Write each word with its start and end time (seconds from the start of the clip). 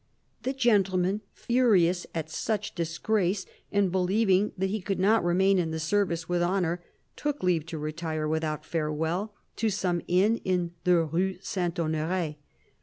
"The 0.41 0.53
gentleman, 0.53 1.21
furious 1.31 2.07
at 2.15 2.27
such 2.27 2.73
disgrace, 2.73 3.45
and 3.71 3.91
believing 3.91 4.51
that 4.57 4.71
he 4.71 4.81
could 4.81 4.99
not 4.99 5.23
remain 5.23 5.59
in 5.59 5.69
the 5.69 5.79
service 5.79 6.27
with 6.27 6.41
honour, 6.41 6.83
took 7.15 7.43
leave 7.43 7.67
to 7.67 7.77
retire, 7.77 8.27
without 8.27 8.65
farewell, 8.65 9.35
to 9.57 9.69
some 9.69 10.01
inn 10.07 10.37
in 10.43 10.71
the 10.85 11.03
Rue 11.05 11.37
St. 11.43 11.79
Honore. 11.79 12.35